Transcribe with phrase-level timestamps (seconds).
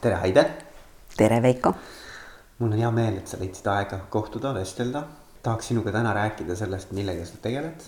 [0.00, 0.44] tere, Haide.
[1.16, 1.74] tere, Veiko.
[2.58, 5.04] mul on hea meel, et sa leidsid aega kohtuda, vestelda.
[5.42, 7.86] tahaks sinuga täna rääkida sellest, millega sa tegeled.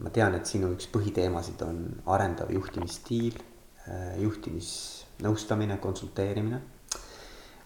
[0.00, 3.38] ma tean, et sinu üks põhiteemasid on arendav juhtimisstiil,
[4.18, 6.60] juhtimisnõustamine, konsulteerimine.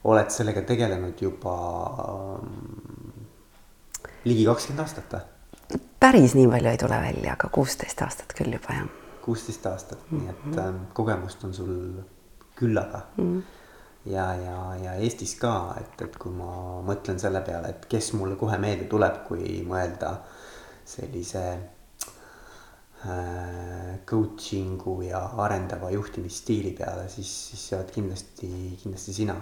[0.04, 1.56] oled sellega tegelenud juba
[4.24, 5.78] ligi kakskümmend aastat või?
[6.00, 9.09] päris nii palju ei tule välja, aga kuusteist aastat küll juba jah.
[9.24, 10.22] Kuusteist aastat mm, -hmm.
[10.22, 11.74] nii et äh, kogemust on sul
[12.56, 13.24] küllaga mm.
[13.24, 13.42] -hmm.
[14.12, 18.36] ja, ja, ja Eestis ka, et, et kui ma mõtlen selle peale, et kes mulle
[18.36, 20.16] kohe meelde tuleb, kui mõelda
[20.84, 21.44] sellise
[23.06, 29.40] äh, coaching'u ja arendava juhtimisstiili peale, siis, siis sa oled kindlasti, kindlasti sina.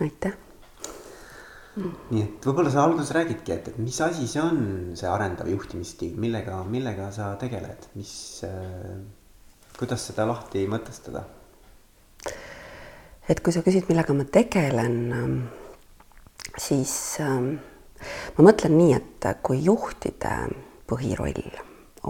[0.00, 0.38] aitäh
[1.78, 4.60] nii et võib-olla sa alguses räägidki, et, et mis asi see on,
[4.98, 8.12] see arendav juhtimisstiil, millega, millega sa tegeled, mis
[8.46, 8.98] äh,,
[9.80, 11.24] kuidas seda lahti mõtestada?
[13.30, 15.34] et kui sa küsid, millega ma tegelen, ähm,
[16.58, 17.52] siis ähm,
[18.36, 20.32] ma mõtlen nii, et kui juhtide
[20.90, 21.60] põhiroll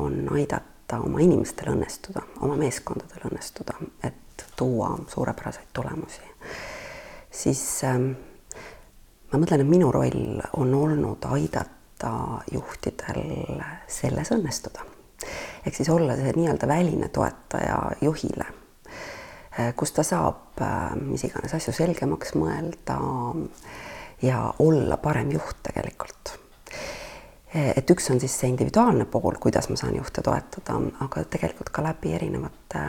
[0.01, 6.25] on aidata oma inimestel õnnestuda, oma meeskondadel õnnestuda, et tuua suurepäraseid tulemusi,
[7.43, 8.15] siis ähm,
[9.31, 12.15] ma mõtlen, et minu roll on olnud aidata
[12.51, 13.61] juhtidel
[14.01, 14.89] selles õnnestuda.
[15.67, 18.47] Ehk siis olla see nii-öelda väline toetaja juhile,
[19.59, 22.99] eh, kus ta saab eh, mis iganes asju selgemaks mõelda
[24.23, 26.35] ja olla parem juht tegelikult
[27.55, 31.73] eh, et üks on siis see individuaalne pool, kuidas ma saan juhte toetada, aga tegelikult
[31.75, 32.85] ka läbi erinevate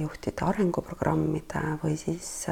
[0.00, 2.48] juhtide arenguprogrammide või siis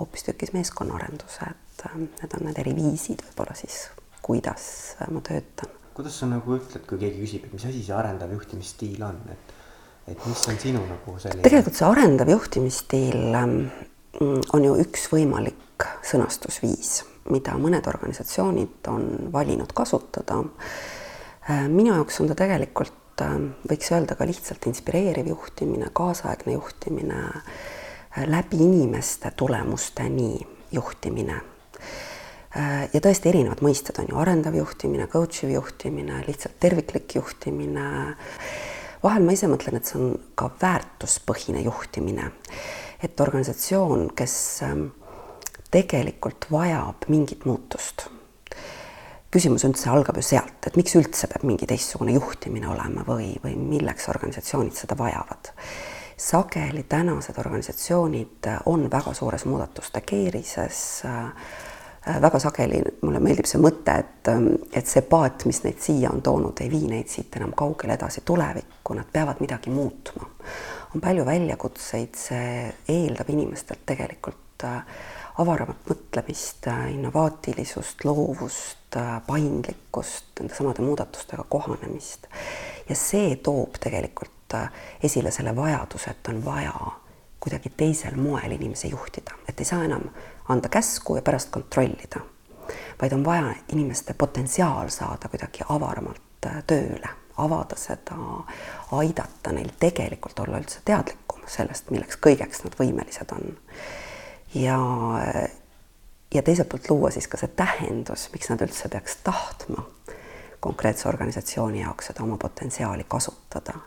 [0.00, 3.84] hoopistükkis meeskonnaarenduse, et need on need eri viisid võib-olla siis,
[4.24, 4.64] kuidas
[5.10, 5.79] ma töötan.
[6.00, 9.50] Kuidas sa nagu ütled, kui keegi küsib, et mis asi see arendav juhtimisstiil on, et,
[10.08, 11.44] et mis on sinu nagu selline?
[11.44, 13.58] tegelikult see arendav juhtimisstiil ähm,
[14.56, 20.40] on ju üks võimalik sõnastusviis, mida mõned organisatsioonid on valinud kasutada.
[21.44, 22.96] Äh, minu jaoks on ta tegelikult,
[23.68, 27.20] võiks öelda ka lihtsalt inspireeriv juhtimine, kaasaegne juhtimine,
[28.32, 30.38] läbi inimeste tulemusteni
[30.72, 31.59] juhtimine Äh,
[32.54, 38.16] ja tõesti erinevad mõisted on ju arendav juhtimine, coach iv juhtimine, lihtsalt terviklik juhtimine.
[39.02, 42.30] vahel ma ise mõtlen, et see on ka väärtuspõhine juhtimine.
[43.02, 44.88] et organisatsioon, kes ähm,
[45.70, 48.08] tegelikult vajab mingit muutust.
[49.30, 53.54] küsimus üldse algab ju sealt, et miks üldse peab mingi teistsugune juhtimine olema või, või
[53.54, 55.54] milleks organisatsioonid seda vajavad
[56.20, 61.69] sageli tänased organisatsioonid on väga suures muudatuste keerises äh, Äh,
[62.06, 66.22] väga sageli mulle meeldib see mõte, et, ähm, et see paat, mis neid siia on
[66.24, 70.28] toonud, ei vii neid siit enam kaugele edasi tulevikku, nad peavad midagi muutma.
[70.94, 74.80] on palju väljakutseid, see eeldab inimestelt tegelikult äh,
[75.38, 78.96] avaramat mõtlemist, äh, innovaatilisust, loovust,
[79.26, 82.26] paindlikkust, nende samade muudatustega kohanemist.
[82.88, 84.56] ja see toob tegelikult
[85.02, 86.74] esile selle vajaduse, et on vaja
[87.40, 90.10] kuidagi teisel moel inimesi juhtida, et ei saa enam
[90.50, 92.20] anda käsku ja pärast kontrollida,
[93.02, 98.18] vaid on vaja inimeste potentsiaal saada kuidagi avaramalt äh, tööle, avada seda,
[98.92, 103.56] aidata neil tegelikult olla üldse teadlikum sellest, milleks kõigeks nad võimelised on.
[104.54, 104.78] ja,
[106.34, 109.86] ja teiselt poolt luua siis ka see tähendus, miks nad üldse peaks tahtma
[110.60, 113.78] konkreetse organisatsiooni jaoks seda oma potentsiaali kasutada.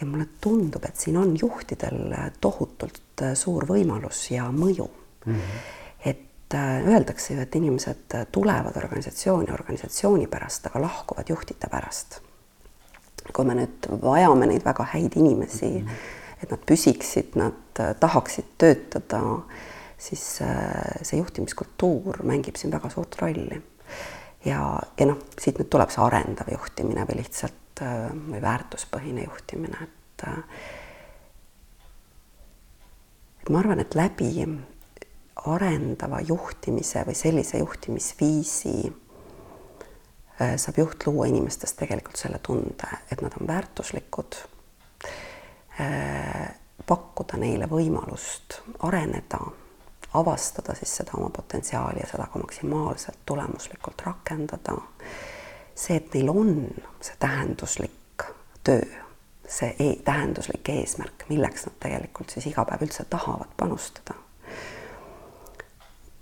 [0.00, 4.88] Ja mulle tundub, et siin on juhtidel tohutult äh, suur võimalus ja mõju
[5.26, 5.34] mm.
[5.34, 6.08] -hmm.
[6.10, 12.20] et äh, öeldakse ju, et inimesed tulevad organisatsiooni organisatsiooni pärast, aga lahkuvad juhtide pärast.
[13.32, 16.42] kui me nüüd vajame neid väga häid inimesi mm, -hmm.
[16.42, 19.20] et nad püsiksid, nad äh, tahaksid töötada,
[19.98, 20.40] siis
[21.02, 23.62] see juhtimiskultuur mängib siin väga suurt rolli.
[24.44, 29.78] ja, ja noh, siit nüüd tuleb see arendav juhtimine või lihtsalt Äh, või väärtuspõhine juhtimine,
[29.86, 30.40] et äh,
[33.40, 34.28] et ma arvan, et läbi
[35.46, 38.74] arendava juhtimise või sellise juhtimisviisi
[40.40, 44.42] äh, saab juht luua inimestes tegelikult selle tunde, et nad on väärtuslikud,
[46.86, 49.38] pakkuda neile võimalust areneda,
[50.12, 54.76] avastada siis seda oma potentsiaali ja seda ka maksimaalselt tulemuslikult rakendada
[55.80, 56.54] see, et neil on
[57.00, 58.26] see tähenduslik
[58.64, 58.84] töö,
[59.48, 64.19] see e tähenduslik eesmärk, milleks nad tegelikult siis iga päev üldse tahavad panustada.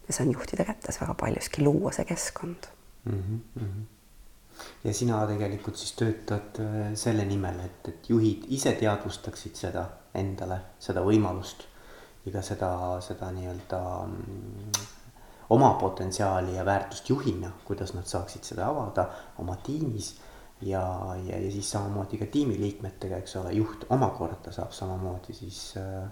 [0.08, 2.68] Ja see on juhtide kätes väga paljuski luua see keskkond
[3.04, 3.40] mm.
[3.56, 3.82] -hmm.
[4.84, 10.60] ja sina tegelikult siis töötad äh, selle nimel, et, et juhid ise teadvustaksid seda endale,
[10.78, 11.66] seda võimalust
[12.24, 12.70] või ka seda,
[13.04, 14.86] seda nii-öelda mm,
[15.50, 19.08] oma potentsiaali ja väärtust juhina, kuidas nad saaksid seda avada
[19.38, 20.14] oma tiimis
[20.60, 20.82] ja,
[21.24, 26.08] ja, ja siis samamoodi ka tiimiliikmetega, eks ole, juht omakorda saab samamoodi siis äh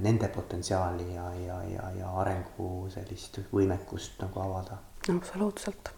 [0.00, 4.78] nende potentsiaali ja, ja, ja, ja arengu sellist võimekust nagu avada.
[5.16, 5.90] absoluutselt.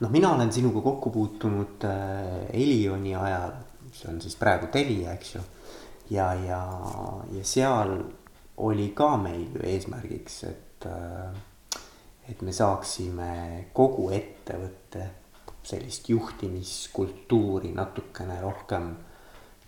[0.00, 3.56] noh, mina olen sinuga kokku puutunud äh, Elioni ajal,
[3.92, 5.42] see on siis praegu Telia, eks ju.
[6.10, 6.62] ja, ja,
[7.32, 7.98] ja seal
[8.56, 11.80] oli ka meil ju eesmärgiks, et, äh,
[12.28, 15.10] et me saaksime kogu ettevõtte
[15.64, 18.92] sellist juhtimiskultuuri natukene rohkem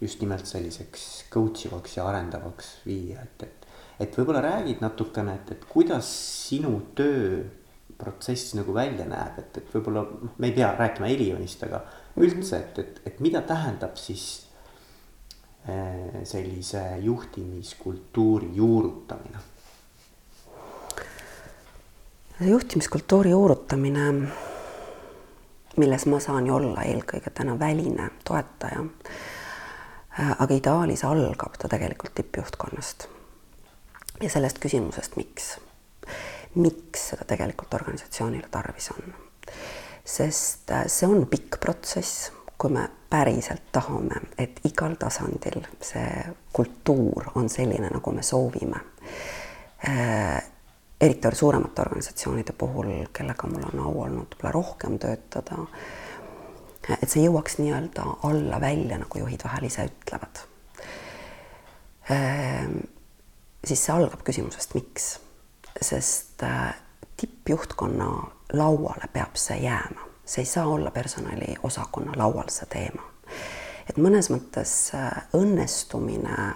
[0.00, 3.69] just nimelt selliseks coach ivaks ja arendavaks viia, et, et,
[4.04, 6.08] et võib-olla räägid natukene, et, et kuidas
[6.48, 11.82] sinu tööprotsess nagu välja näeb, et, et võib-olla noh, me ei pea rääkima Elionist, aga
[12.20, 14.26] üldse, et, et, et mida tähendab siis
[15.69, 19.44] eh, sellise juhtimiskultuuri juurutamine?
[22.37, 24.10] juhtimiskultuuri juurutamine
[25.76, 28.84] milles ma saan ju olla eelkõige täna väline toetaja.
[30.21, 33.09] Äh, aga ideaalis algab ta tegelikult tippjuhtkonnast
[34.23, 35.51] ja sellest küsimusest, miks,
[36.57, 39.13] miks seda tegelikult organisatsioonile tarvis on.
[40.05, 47.33] sest äh, see on pikk protsess, kui me päriselt tahame, et igal tasandil see kultuur
[47.35, 48.81] on selline, nagu me soovime
[49.85, 50.41] äh,
[51.01, 55.67] eriti suuremate organisatsioonide puhul, kellega mul on au olnud võib-olla rohkem töötada,
[56.94, 60.43] et see jõuaks nii-öelda alla välja, nagu juhid vahel ise ütlevad.
[62.11, 62.79] Ehm,
[63.67, 65.09] siis see algab küsimusest, miks,
[65.83, 66.75] sest äh,
[67.17, 68.11] tippjuhtkonna
[68.53, 73.03] lauale peab see jääma, see ei saa olla personaliosakonna laual see teema.
[73.91, 76.55] et mõnes mõttes äh, õnnestumine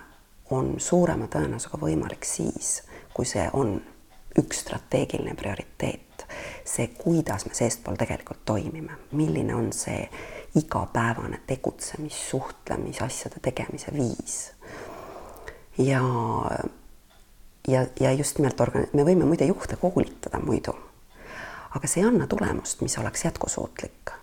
[0.50, 2.82] on suurema tõenäosusega võimalik siis,
[3.14, 3.76] kui see on
[4.38, 6.09] üks strateegiline prioriteet,
[6.64, 10.08] see, kuidas me seestpool tegelikult toimime, milline on see
[10.58, 14.52] igapäevane tegutsemis, suhtlemis, asjade tegemise viis.
[15.78, 16.02] ja,
[17.68, 20.74] ja, ja just nimelt organ-, me võime muide juhte koolitada muidu,
[21.74, 24.20] aga see ei anna tulemust, mis oleks jätkusuutlik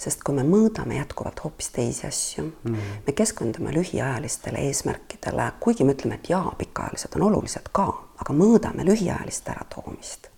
[0.00, 3.00] sest kui me mõõdame jätkuvalt hoopis teisi asju mm, -hmm.
[3.06, 7.86] me keskendume lühiajalistele eesmärkidele, kuigi me ütleme, et jaa, pikaajalised on olulised ka,
[8.18, 10.30] aga mõõdame lühiajalist äratoomist,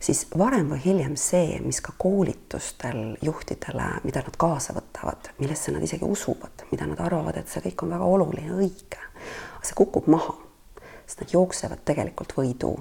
[0.00, 5.84] siis varem või hiljem see, mis ka koolitustel juhtidele, mida nad kaasa võtavad, millesse nad
[5.84, 9.02] isegi usuvad, mida nad arvavad, et see kõik on väga oluline, õige,
[9.62, 10.36] see kukub maha,
[11.06, 12.74] sest nad jooksevad tegelikult võidu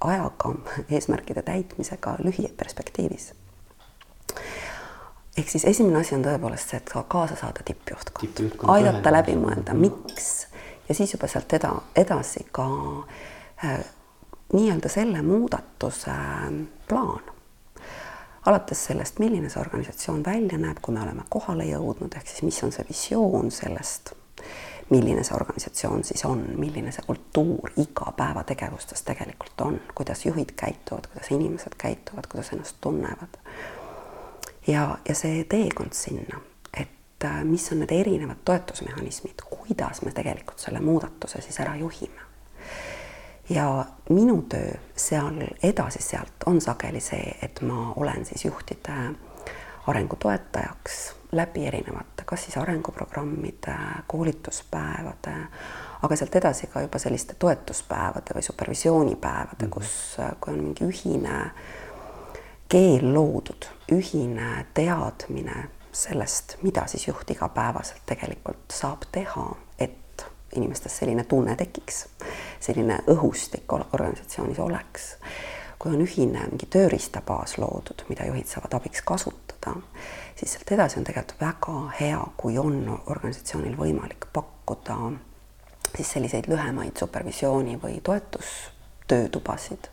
[0.00, 0.54] ajaga,
[0.88, 3.32] eesmärkide täitmisega lühiperspektiivis
[5.36, 9.36] ehk siis esimene asi on tõepoolest see, et ka kaasa saada tippjuhtkond Tipp, aidata läbi
[9.38, 10.46] mõelda, miks.
[10.88, 12.66] Ja siis juba sealt eda, edasi ka
[13.64, 13.78] äh,
[14.52, 16.52] nii-öelda selle muudatuse äh,
[16.88, 17.22] plaan.
[18.46, 22.62] alates sellest, milline see organisatsioon välja näeb, kui me oleme kohale jõudnud, ehk siis mis
[22.64, 24.14] on see visioon sellest,
[24.90, 31.30] milline see organisatsioon siis on, milline see kultuur igapäevategevustes tegelikult on, kuidas juhid käituvad, kuidas
[31.36, 33.36] inimesed käituvad, kuidas ennast tunnevad
[34.66, 36.40] ja, ja see teekond sinna,
[36.74, 42.29] et äh, mis on need erinevad toetusmehhanismid, kuidas me tegelikult selle muudatuse siis ära juhime.
[43.50, 49.14] Ja minu töö seal edasi sealt on sageli see, et ma olen siis juhtide
[49.86, 53.74] arengu toetajaks läbi erinevate, kas siis arenguprogrammide,
[54.06, 55.34] koolituspäevade,
[56.02, 59.70] aga sealt edasi ka juba selliste toetuspäevade või supervisioonipäevade, mhm.
[59.70, 61.50] kus, äh, kui on mingi ühine
[62.70, 69.46] keel loodud, ühine teadmine sellest, mida siis juht igapäevaselt tegelikult saab teha,
[70.56, 72.06] inimestes selline tunne tekiks,
[72.60, 75.16] selline õhustik organisatsioonis oleks.
[75.80, 79.72] kui on ühine mingi tööriistabaas loodud, mida juhid saavad abiks kasutada,
[80.36, 84.98] siis sealt edasi on tegelikult väga hea, kui on organisatsioonil võimalik pakkuda
[85.96, 89.88] siis selliseid lühemaid supervisiooni või toetustöötubasid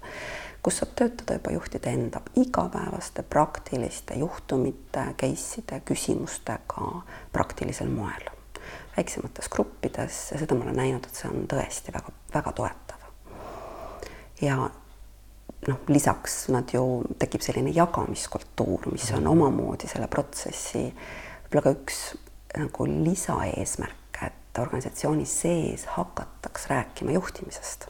[0.68, 6.90] kus saab töötada juba juhtide enda igapäevaste praktiliste juhtumite, case'ide, küsimustega
[7.32, 8.26] praktilisel moel,
[8.98, 13.08] väiksemates gruppides ja seda ma olen näinud, et see on tõesti väga-väga toetav.
[14.42, 14.58] ja
[15.68, 16.84] noh, lisaks nad ju,
[17.20, 22.02] tekib selline jagamiskultuur, mis on omamoodi selle protsessi võib-olla ka üks
[22.58, 27.90] nagu lisaeesmärk, et organisatsiooni sees hakataks rääkima juhtimisest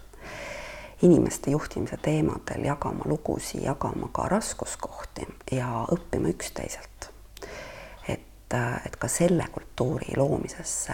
[1.01, 6.96] inimeste juhtimise teemadel jagama lugusid, jagama ka raskuskohti ja õppima üksteiselt.
[8.47, 10.93] Et, et ka selle kultuuri loomisesse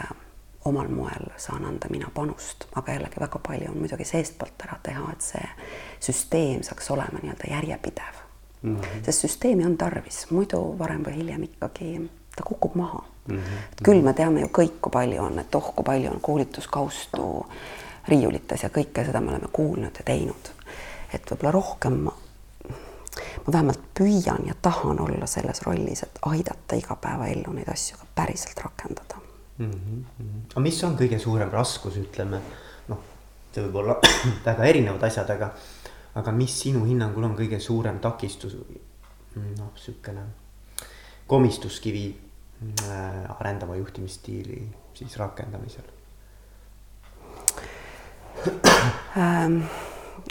[0.65, 5.12] omal moel saan anda mina panust, aga jällegi väga palju on muidugi seestpoolt ära teha,
[5.12, 5.48] et see
[6.00, 8.22] süsteem saaks olema nii-öelda järjepidev
[8.62, 8.75] mm.
[8.75, 9.03] -hmm.
[9.05, 13.38] sest süsteemi on tarvis, muidu varem või hiljem ikkagi ta kukub maha mm.
[13.38, 13.83] -hmm.
[13.83, 17.45] küll me teame ju kõik, kui palju on, et oh, kui palju on koolituskaustu
[18.07, 20.51] riiulites ja kõike seda me oleme kuulnud ja teinud.
[21.13, 22.07] et võib-olla rohkem
[23.37, 28.07] ma, ma vähemalt püüan ja tahan olla selles rollis, et aidata igapäevaellu neid asju ka
[28.15, 29.21] päriselt rakendada
[29.57, 29.71] mm.
[29.71, 30.41] -hmm.
[30.51, 32.41] aga mis on kõige suurem raskus, ütleme
[32.87, 32.99] noh,
[33.53, 33.97] see võib olla
[34.49, 35.53] väga erinevad asjad, aga,
[36.15, 38.55] aga mis sinu hinnangul on kõige suurem takistus,
[39.35, 40.25] noh, niisugune
[41.27, 42.05] komistuskivi
[42.83, 45.89] äh, arendava juhtimisstiili siis rakendamisel
[49.17, 49.63] ähm,?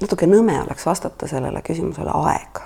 [0.01, 2.63] natuke nõme oleks vastata sellele küsimusele aeg.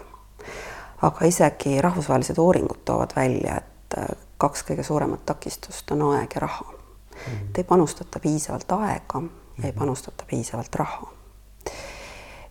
[1.03, 4.07] Aga isegi rahvusvahelised uuringud toovad välja, et äh,
[4.39, 6.79] kaks kõige suuremat takistust on aeg ja raha mm.
[7.17, 7.49] -hmm.
[7.57, 9.23] ei panustata piisavalt aega
[9.59, 9.79] ja ei mhm.
[9.79, 11.13] panustata piisavalt raha.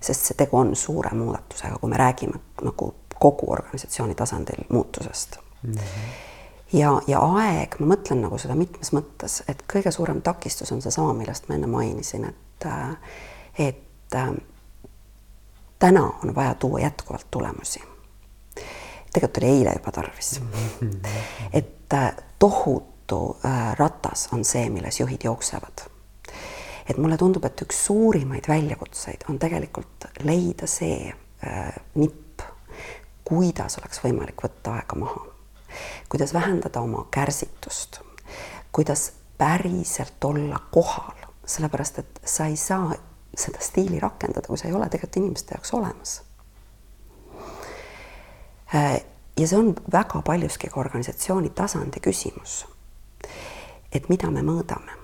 [0.01, 5.71] sest see tegu on suure muudatusega, kui me räägime nagu kogu organisatsiooni tasandil muutusest mm.
[5.71, 5.79] -hmm
[6.73, 11.13] ja, ja aeg, ma mõtlen nagu seda mitmes mõttes, et kõige suurem takistus on seesama,
[11.13, 12.67] millest ma enne mainisin, et,
[13.59, 14.17] et
[15.79, 17.94] täna on vaja tuua jätkuvalt tulemusi
[19.15, 20.41] tegelikult oli eile juba tarvis.
[21.53, 25.87] et äh, tohutu äh, ratas on see, milles juhid jooksevad.
[26.89, 31.13] et mulle tundub, et üks suurimaid väljakutseid on tegelikult leida see
[31.47, 32.43] äh, nipp,
[33.23, 35.25] kuidas oleks võimalik võtta aega maha,
[36.09, 38.01] kuidas vähendada oma kärsitust,
[38.71, 42.93] kuidas päriselt olla kohal, sellepärast et sa ei saa
[43.35, 46.19] seda stiili rakendada, kui sa ei ole tegelikult inimeste jaoks olemas
[48.75, 52.65] ja see on väga paljuski ka organisatsiooni tasandi küsimus.
[53.91, 54.97] et mida me mõõdame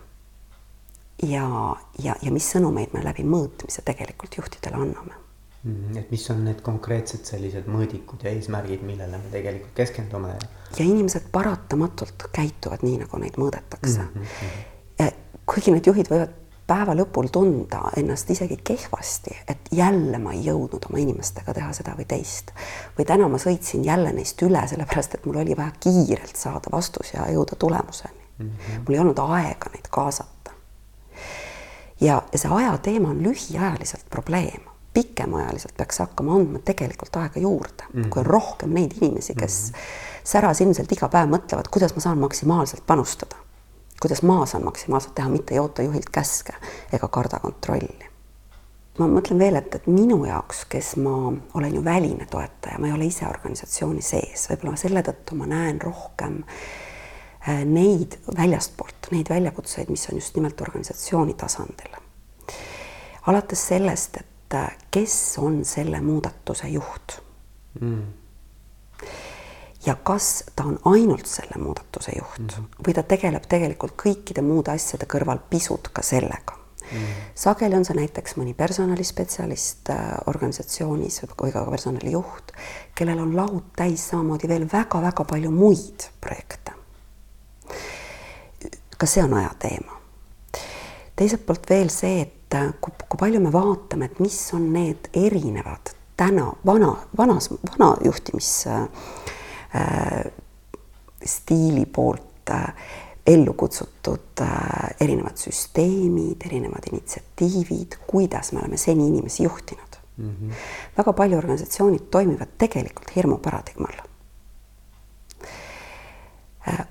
[1.23, 5.15] ja, ja, ja mis sõnumeid me läbi mõõtmise tegelikult juhtidele anname
[5.63, 5.97] mm,.
[5.97, 10.35] et mis on need konkreetsed sellised mõõdikud ja eesmärgid, millele me tegelikult keskendume?
[10.77, 14.29] ja inimesed paratamatult käituvad nii, nagu neid mõõdetakse mm.
[14.43, 15.17] -hmm.
[15.45, 16.40] kuigi need juhid võivad
[16.71, 21.95] päeva lõpul tunda ennast isegi kehvasti, et jälle ma ei jõudnud oma inimestega teha seda
[21.97, 22.53] või teist.
[22.97, 27.13] või täna ma sõitsin jälle neist üle, sellepärast et mul oli vaja kiirelt saada vastus
[27.13, 28.49] ja jõuda tulemuseni mm.
[28.49, 28.83] -hmm.
[28.85, 30.55] mul ei olnud aega neid kaasata.
[32.01, 34.63] ja, see aja teema on lühiajaliselt probleem,
[34.93, 38.09] pikemaajaliselt peaks hakkama andma tegelikult aega juurde mm, -hmm.
[38.09, 40.23] kui on rohkem neid inimesi, kes mm -hmm.
[40.23, 43.35] särasilmselt iga päev mõtlevad, kuidas ma saan maksimaalselt panustada
[44.01, 46.53] kuidas ma saan maksimaalselt teha, mitte ei oota juhilt käske
[46.93, 48.08] ega karda kontrolli.
[49.00, 52.93] ma mõtlen veel, et, et minu jaoks, kes ma olen ju väline toetaja, ma ei
[52.93, 59.89] ole ise organisatsiooni sees, võib-olla selle tõttu ma näen rohkem äh, neid väljastpoolt, neid väljakutseid,
[59.89, 62.00] mis on just nimelt organisatsiooni tasandil.
[63.27, 67.22] alates sellest, et äh, kes on selle muudatuse juht
[67.79, 68.20] mm
[69.85, 72.88] ja kas ta on ainult selle muudatuse juht mm -hmm.
[72.88, 76.57] või ta tegeleb tegelikult kõikide muude asjade kõrval pisut ka sellega
[76.91, 76.97] mm.
[76.97, 77.31] -hmm.
[77.35, 82.51] sageli on see näiteks mõni personalispetsialist äh, organisatsioonis või ka personalijuht,
[82.95, 86.71] kellel on laud täis samamoodi veel väga-väga palju muid projekte.
[88.97, 90.01] ka see on aja teema.
[91.15, 95.09] teiselt poolt veel see, et äh, kui, kui palju me vaatame, et mis on need
[95.13, 98.88] erinevad täna vana, vanas, vana juhtimis Äh,
[101.25, 102.73] stiili poolt äh,
[103.27, 104.49] ellu kutsutud äh,
[104.99, 110.29] erinevad süsteemid, erinevad initsiatiivid, kuidas me oleme seni inimesi juhtinud mm.
[110.29, 110.53] -hmm.
[110.97, 114.01] väga palju organisatsioonid toimivad tegelikult hirmu paradigmal.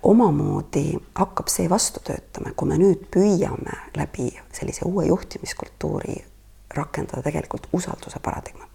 [0.03, 6.25] omamoodi hakkab see vastu töötama, kui me nüüd püüame läbi sellise uue juhtimiskultuuri
[6.75, 8.70] rakendada tegelikult usalduse paradigmat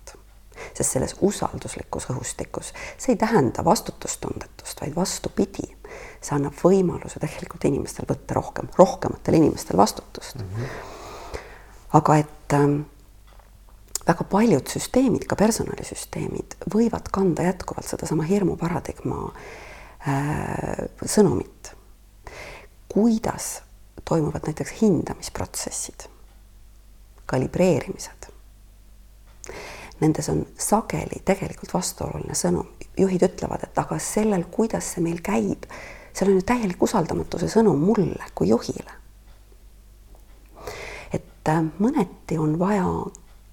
[0.75, 5.67] sest selles usalduslikus õhustikus see ei tähenda vastutustundetust, vaid vastupidi,
[6.22, 10.50] see annab võimaluse tegelikult inimestel võtta rohkem, rohkematel inimestel vastutust mm.
[10.50, 11.39] -hmm.
[12.00, 12.82] aga et ähm,
[14.08, 19.32] väga paljud süsteemid, ka personalisüsteemid võivad kanda jätkuvalt sedasama hirmu paradigma
[20.08, 21.72] äh, sõnumit.
[22.96, 23.62] kuidas
[24.05, 26.05] toimuvad näiteks hindamisprotsessid,
[27.25, 28.29] kalibreerimised
[30.02, 32.68] nendes on sageli tegelikult vastuoluline sõnum.
[32.98, 35.66] juhid ütlevad, et aga sellel, kuidas see meil käib,
[36.14, 38.92] seal on ju täielik usaldamatuse sõnum mulle kui juhile.
[41.14, 42.86] et äh, mõneti on vaja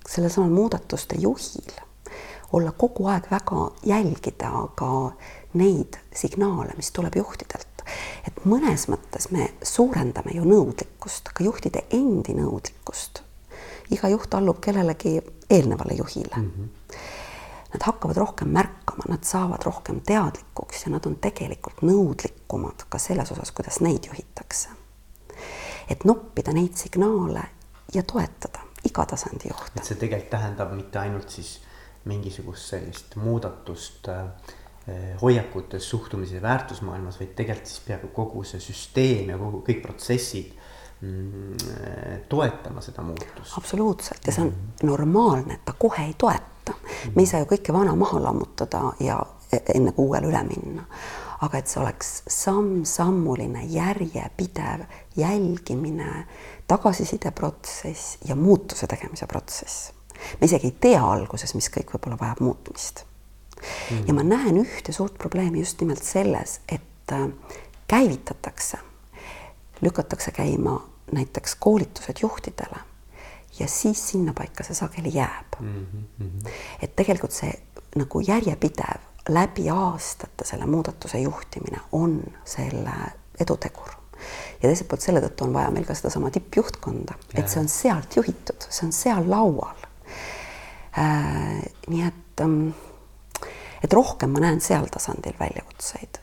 [0.08, 1.72] sellesamal muudatuste juhil
[2.52, 5.12] olla kogu aeg väga jälgida ka
[5.54, 7.68] neid signaale, mis tuleb juhtidelt.
[8.26, 13.22] et mõnes mõttes me suurendame ju nõudlikkust, ka juhtide endi nõudlikkust.
[13.92, 15.20] Iga juht allub kellelegi
[15.50, 16.52] eelnevale juhile mm.
[16.56, 16.96] -hmm.
[17.72, 23.32] Nad hakkavad rohkem märkama, nad saavad rohkem teadlikuks ja nad on tegelikult nõudlikumad ka selles
[23.32, 24.68] osas, kuidas neid juhitakse.
[25.88, 27.42] et noppida neid signaale
[27.94, 29.72] ja toetada iga tasandi juhte.
[29.76, 31.60] et see tegelikult tähendab mitte ainult siis
[32.04, 34.26] mingisugust sellist muudatust äh,
[35.22, 40.52] hoiakutes, suhtumises, väärtusmaailmas, vaid tegelikult siis peaaegu kogu see süsteem ja kogu kõik protsessid
[42.28, 43.58] toetama seda muutust.
[43.58, 44.86] absoluutselt ja see on mm -hmm.
[44.86, 47.12] normaalne, et ta kohe ei toeta mm.
[47.14, 50.84] me ei saa ju kõike vana maha lammutada ja e-, enne kui uuele üle minna.
[51.40, 54.84] aga et see oleks samm-sammuline järjepidev
[55.16, 56.26] jälgimine,
[56.66, 59.92] tagasisideprotsess ja muutuse tegemise protsess
[60.40, 63.04] me isegi ei tea alguses, mis kõik võib-olla vajab muutmist
[63.90, 64.06] mm..
[64.06, 67.28] ja ma näen ühte suurt probleemi just nimelt selles, et äh,
[67.90, 68.78] käivitatakse,
[69.82, 70.78] lükatakse käima
[71.12, 72.80] näiteks koolitused juhtidele
[73.58, 75.86] ja siis sinnapaika see sageli jääb mm.
[76.20, 76.50] -hmm.
[76.82, 77.52] et tegelikult see
[77.96, 82.94] nagu järjepidev läbi aastate selle muudatuse juhtimine on selle
[83.40, 83.94] edutegur
[84.62, 88.16] ja teiselt poolt selle tõttu on vaja meil ka sedasama tippjuhtkonda, et see on sealt
[88.16, 89.88] juhitud, see on seal laual
[90.98, 92.68] Äh, nii et, ähm,
[93.82, 96.18] et rohkem ma näen seal tasandil väljakutseid,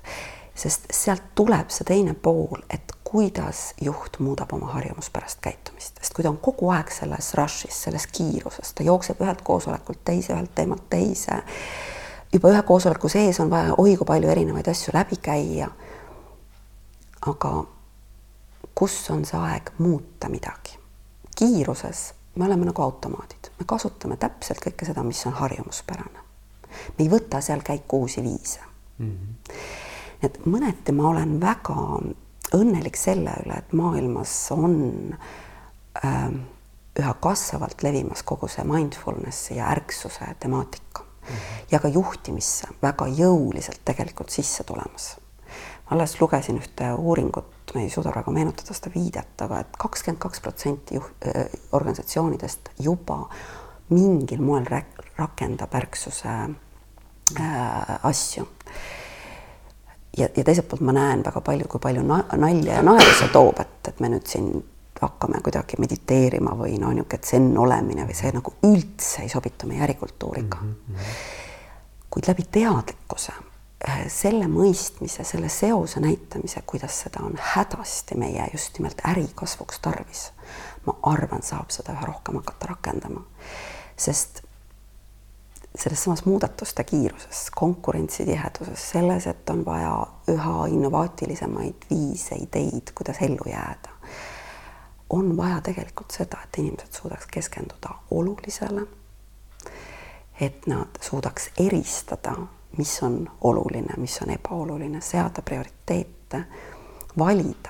[0.53, 6.23] sest sealt tuleb see teine pool, et kuidas juht muudab oma harjumuspärast käitumist, sest kui
[6.23, 10.85] ta on kogu aeg selles rush'is, selles kiiruses, ta jookseb ühelt koosolekult teise, ühelt teemalt
[10.89, 11.39] teise.
[12.33, 15.71] juba ühe koosoleku sees on vaja oi kui palju erinevaid asju läbi käia.
[17.25, 17.65] aga
[18.75, 20.77] kus on see aeg muuta midagi?
[21.35, 26.25] kiiruses me oleme nagu automaadid, me kasutame täpselt kõike seda, mis on harjumuspärane.
[26.69, 28.61] me ei võta seal käiku uusi viise
[28.97, 29.11] mm.
[29.11, 29.53] -hmm.
[30.21, 31.75] et mõneti ma olen väga
[32.55, 34.79] õnnelik selle üle, et maailmas on
[36.05, 36.31] äh,
[36.99, 41.65] üha kasvavalt levimas kogu see mindfulness'i ja ärksuse temaatika mm -hmm.
[41.71, 45.17] ja ka juhtimisse väga jõuliselt tegelikult sisse tulemas.
[45.91, 50.39] alles lugesin ühte uuringut me ei suuda praegu meenutada seda viidet, aga et kakskümmend kaks
[50.39, 53.29] protsenti äh, organisatsioonidest juba
[53.89, 54.65] mingil moel
[55.17, 56.29] rakendab ärksuse
[57.39, 58.47] äh, asju.
[60.19, 63.59] Ja, ja teiselt poolt ma näen väga palju, kui palju nalja ja naeru see toob,
[63.63, 64.51] et, et me nüüd siin
[64.99, 69.85] hakkame kuidagi mediteerima või no niisugune zen olemine või see nagu üldse ei sobitu meie
[69.87, 70.73] ärikultuuriga mm.
[70.89, 71.13] -hmm.
[72.11, 73.37] kuid läbi teadlikkuse
[73.87, 80.23] Äh, selle mõistmise, selle seose näitamise, kuidas seda on hädasti meie just nimelt ärikasvuks tarvis,
[80.83, 83.23] ma arvan, saab seda üha rohkem hakata rakendama.
[83.95, 84.41] sest
[85.75, 89.93] selles samas muudatuste kiiruses, konkurentsitiheduses, selles, et on vaja
[90.27, 93.89] üha innovaatilisemaid viise, ideid, kuidas ellu jääda,
[95.09, 98.85] on vaja tegelikult seda, et inimesed suudaks keskenduda olulisele,
[100.41, 102.35] et nad suudaks eristada
[102.77, 106.43] mis on oluline, mis on ebaoluline, seada prioriteete,
[107.17, 107.69] valida,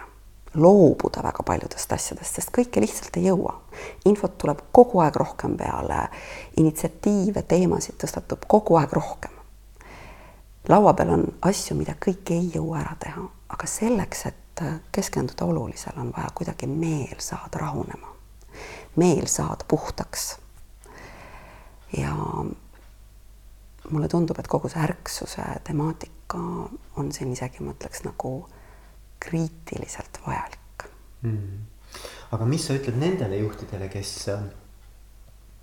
[0.54, 3.54] loobuda väga paljudest asjadest, sest kõike lihtsalt ei jõua.
[4.06, 6.08] infot tuleb kogu aeg rohkem peale,
[6.58, 9.32] initsiatiive, teemasid tõstatub kogu aeg rohkem.
[10.70, 16.00] laua peal on asju, mida kõike ei jõua ära teha, aga selleks, et keskenduda olulisele,
[16.00, 18.16] on vaja kuidagi meel saada rahunema,
[18.96, 20.38] meel saada puhtaks.
[21.98, 22.16] ja
[23.90, 26.38] mulle tundub, et kogu see ärksuse temaatika
[26.98, 28.50] on siin isegi, ma ütleks nagu
[29.20, 30.86] kriitiliselt vajalik
[31.22, 31.60] mm..
[32.36, 34.14] aga mis sa ütled nendele juhtidele, kes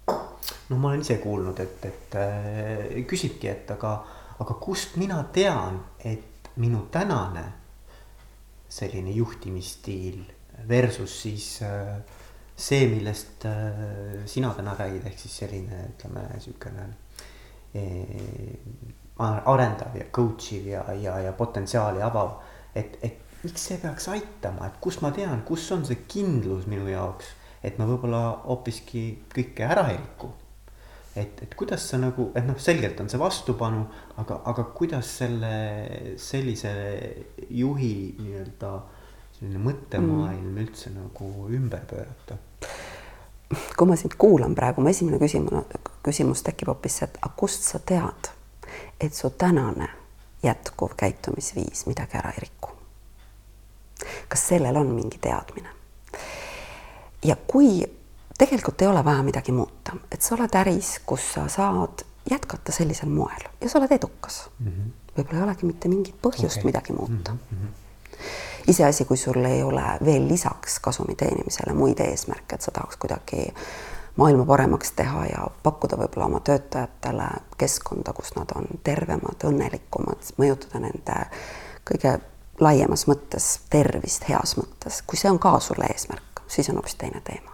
[0.06, 3.96] noh, ma olen ise kuulnud, et, et äh, küsibki, et aga,
[4.42, 7.44] aga kust mina tean, et minu tänane
[8.68, 10.22] selline juhtimisstiil
[10.68, 11.96] versus siis äh,
[12.56, 16.86] see, millest äh, sina täna räägid, ehk siis selline, ütleme niisugune
[17.76, 18.58] Eh,
[19.18, 22.30] arendav ja coach iv ja, ja, ja potentsiaali avav.
[22.74, 26.88] et, et miks see peaks aitama, et kust ma tean, kus on see kindlus minu
[26.90, 27.28] jaoks,
[27.66, 30.32] et ma võib-olla hoopiski kõike ära ei riku.
[31.16, 33.86] et, et kuidas sa nagu, et noh, selgelt on see vastupanu,
[34.20, 35.54] aga, aga kuidas selle,
[36.20, 36.72] sellise
[37.48, 38.72] juhi nii-öelda
[39.38, 40.60] selline mõttemaailm mm.
[40.64, 42.36] üldse nagu ümber pöörata
[43.76, 47.66] kui ma sind kuulan praegu, mu esimene küsimus, küsimus tekib hoopis see, et aga kust
[47.68, 48.30] sa tead,
[49.00, 49.88] et su tänane
[50.42, 52.75] jätkuv käitumisviis midagi ära ei riku?
[54.28, 55.68] Kas sellel on mingi teadmine?
[57.24, 57.84] ja kui
[58.38, 63.08] tegelikult ei ole vaja midagi muuta, et sa oled äris, kus sa saad jätkata sellisel
[63.08, 66.64] moel ja sa oled edukas mm -hmm., võib-olla ei olegi mitte mingit põhjust okay.
[66.64, 67.38] midagi muuta mm.
[67.52, 67.82] -hmm
[68.68, 73.54] iseasi, kui sul ei ole veel lisaks kasumi teenimisele muid eesmärke, et sa tahaks kuidagi
[74.16, 77.28] maailma paremaks teha ja pakkuda võib-olla oma töötajatele
[77.58, 81.18] keskkonda, kus nad on tervemad, õnnelikumad, mõjutada nende
[81.86, 82.16] kõige
[82.60, 87.20] laiemas mõttes tervist, heas mõttes, kui see on ka sulle eesmärk, siis on hoopis teine
[87.24, 87.52] teema.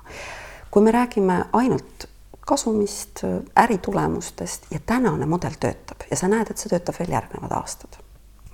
[0.70, 2.08] kui me räägime ainult
[2.46, 3.20] kasumist,
[3.58, 8.00] äritulemustest ja tänane mudel töötab ja sa näed, et see töötab veel järgnevad aastad,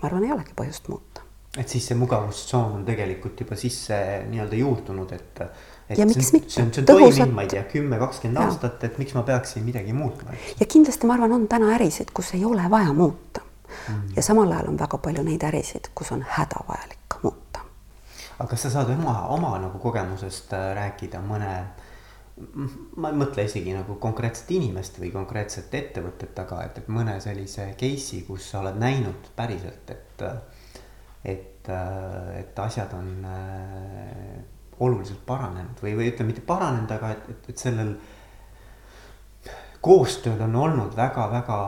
[0.01, 1.25] ma arvan, ei olegi põhjust muuta.
[1.57, 3.97] et siis see mugavustsoon on tegelikult juba sisse
[4.29, 5.43] nii-öelda juurdunud, et
[5.89, 6.63] et ja miks mitte?
[6.63, 10.37] on toiminud, ma ei tea, kümme, kakskümmend aastat, et miks ma peaksin midagi muutma.
[10.61, 13.48] ja kindlasti ma arvan, on täna ärisid, kus ei ole vaja muuta
[13.89, 14.15] mm..
[14.17, 17.65] ja samal ajal on väga palju neid ärisid, kus on hädavajalik muuta.
[18.39, 21.53] aga kas sa saad oma, oma nagu kogemusest äh, rääkida mõne,
[22.97, 27.73] ma ei mõtle isegi nagu konkreetset inimest või konkreetset ettevõtet, aga et, et mõne sellise
[27.81, 30.23] case'i, kus sa oled näinud päriselt, et,
[31.25, 31.73] et,
[32.39, 34.39] et asjad on äh,
[34.81, 37.97] oluliselt paranenud või, või ütleme, mitte paranenud, aga et, et, et sellel
[39.81, 41.59] koostööl on olnud väga-väga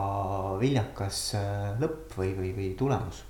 [0.59, 3.23] viljakas äh, lõpp või, või, või tulemus?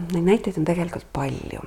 [0.00, 1.60] Neid näiteid on tegelikult palju,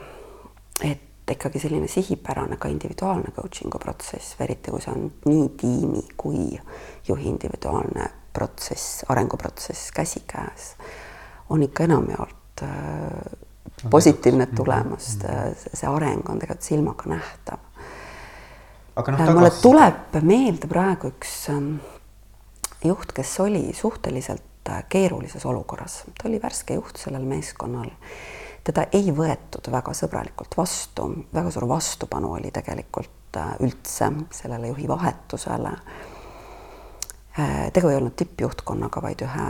[0.82, 6.48] et ikkagi selline sihipärane ka individuaalne coaching'u protsess, eriti kui see on nii tiimi kui
[7.08, 10.74] juhi individuaalne protsess, arenguprotsess käsikäes,
[11.54, 12.72] on ikka enamjaolt äh,
[13.90, 15.14] positiivne tulemus,
[15.74, 17.73] see areng on tegelikult silmaga nähtav
[18.96, 21.78] aga noh, Äh, mulle tuleb meelde praegu üks ähm,
[22.86, 27.90] juht, kes oli suhteliselt äh, keerulises olukorras, ta oli värske juht sellel meeskonnal.
[28.64, 34.88] teda ei võetud väga sõbralikult vastu, väga suur vastupanu oli tegelikult äh, üldse sellele juhi
[34.88, 35.78] vahetusele.
[37.74, 39.46] tegu ei olnud tippjuhtkonnaga, vaid ühe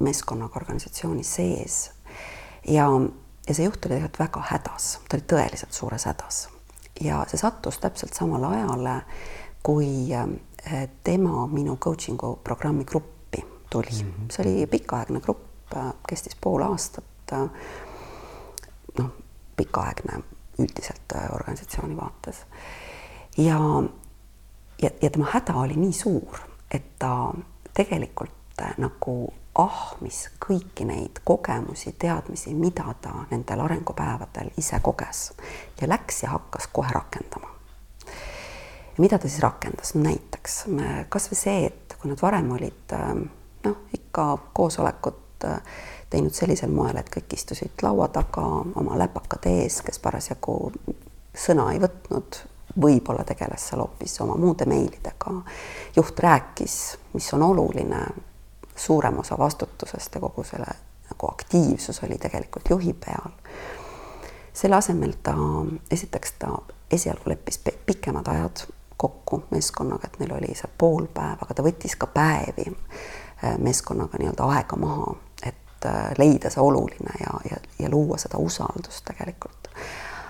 [0.00, 1.90] meeskonnaga organisatsiooni sees.
[2.64, 2.88] ja,
[3.48, 6.46] ja see juht oli tegelikult väga hädas, ta oli tõeliselt suures hädas
[7.00, 9.00] ja see sattus täpselt samale ajale,
[9.62, 14.08] kui äh, tema minu coaching'u programmi gruppi tuli mm.
[14.10, 14.30] -hmm.
[14.30, 17.04] see oli pikaaegne grupp, äh, kestis pool aastat.
[17.32, 17.50] Äh,
[18.98, 19.10] noh,
[19.56, 20.22] pikaaegne
[20.58, 22.46] üldiselt organisatsiooni vaates.
[23.36, 23.58] ja,
[24.82, 26.38] ja, ja tema häda oli nii suur,
[26.70, 27.34] et ta
[27.74, 28.30] tegelikult
[28.76, 35.32] nagu ahmis kõiki neid kogemusi, teadmisi, mida ta nendel arengupäevadel ise koges
[35.80, 37.48] ja läks ja hakkas kohe rakendama.
[38.98, 40.64] mida ta siis rakendas, no näiteks
[41.08, 42.94] kasvõi see, et kui nad varem olid
[43.64, 45.46] noh, ikka koosolekut
[46.10, 48.44] teinud sellisel moel, et kõik istusid laua taga
[48.80, 50.56] oma läpakad ees, kes parasjagu
[51.34, 52.40] sõna ei võtnud,
[52.78, 55.34] võib-olla tegeles seal hoopis oma muude meilidega.
[55.96, 58.06] juht rääkis, mis on oluline,
[58.78, 60.66] suurem osa vastutusest ja kogu selle
[61.10, 63.30] nagu aktiivsus oli tegelikult juhi peal.
[64.52, 65.34] selle asemel ta,
[65.90, 66.58] esiteks ta
[66.90, 71.94] esialgu leppis pikemad ajad kokku meeskonnaga, et neil oli see pool päeva, aga ta võttis
[71.98, 75.12] ka päevi äh, meeskonnaga nii-öelda aega maha,
[75.46, 79.70] et äh, leida see oluline ja, ja, ja luua seda usaldust tegelikult.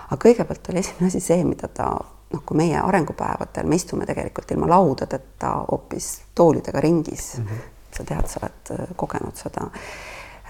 [0.09, 1.89] aga kõigepealt oli esimene asi see, mida ta
[2.33, 8.03] noh, kui meie arengupäevadel me istume tegelikult ilma laudadeta hoopis toolidega ringis mm, -hmm sa
[8.03, 9.67] tead, sa oled äh, kogenud seda,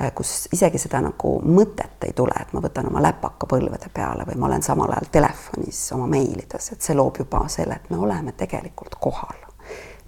[0.02, 4.26] äh, kus isegi seda nagu mõtet ei tule, et ma võtan oma läpaka põlvede peale
[4.28, 8.02] või ma olen samal ajal telefonis oma meilides, et see loob juba selle, et me
[8.02, 9.48] oleme tegelikult kohal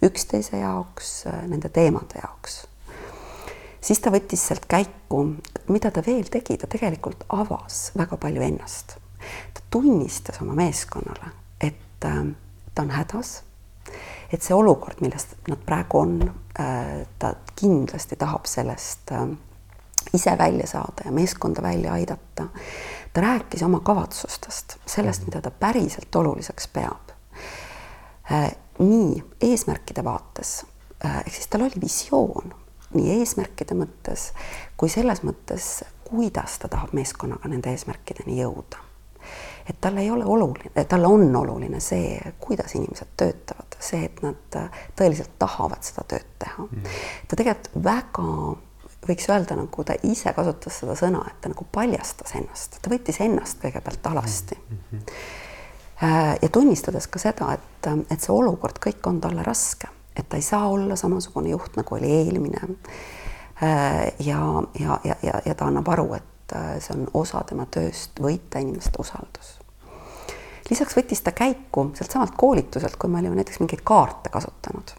[0.02, 2.65] üksteise jaoks, äh, nende teemade jaoks.
[3.82, 5.24] siis ta võttis sealt käiku,
[5.74, 8.98] mida ta veel tegi, ta tegelikult avas väga palju ennast.
[9.54, 13.41] ta tunnistas oma meeskonnale, et ta on hädas
[14.32, 16.15] et see olukord, milles nad praegu on,
[16.60, 19.28] äh, ta kindlasti tahab sellest äh,
[20.13, 22.48] ise välja saada ja meeskonda välja aidata.
[23.13, 27.12] ta rääkis oma kavatsustest, sellest, mida ta päriselt oluliseks peab.
[28.32, 30.65] Äh, nii eesmärkide vaates,
[31.04, 32.54] ehk siis tal oli visioon
[32.94, 34.32] nii eesmärkide mõttes
[34.78, 38.80] kui selles mõttes, kuidas ta tahab meeskonnaga nende eesmärkideni jõuda
[39.70, 44.58] et talle ei ole oluline, talle on oluline see, kuidas inimesed töötavad, see, et nad
[45.00, 46.98] tõeliselt tahavad seda tööd teha mm..
[47.28, 48.26] ta tegelikult väga,
[49.08, 53.22] võiks öelda, nagu ta ise kasutas seda sõna, et ta nagu paljastas ennast, ta võttis
[53.24, 54.84] ennast kõigepealt alasti mm.
[54.91, 56.36] -hmm.
[56.41, 60.46] ja tunnistades ka seda, et, et see olukord kõik on talle raske, et ta ei
[60.46, 62.76] saa olla samasugune juht, nagu oli eelmine.
[63.62, 64.41] Äh, ja,
[64.80, 68.60] ja, ja, ja, ja ta annab aru, et Äh, see on osa tema tööst võita
[68.60, 69.54] inimeste usaldus.
[70.69, 74.95] Lisaks võttis ta käiku sealtsamalt koolituselt, kui me olime näiteks mingeid kaarte kasutanud,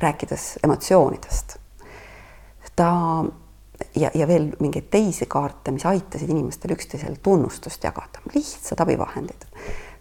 [0.00, 1.56] rääkides emotsioonidest.
[2.76, 2.90] ta
[3.96, 9.46] ja, ja veel mingeid teisi kaarte, mis aitasid inimestel üksteisele tunnustust jagada, lihtsad abivahendid.